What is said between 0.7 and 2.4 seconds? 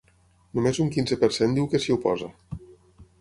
un quinze per cent diu que s’hi oposa.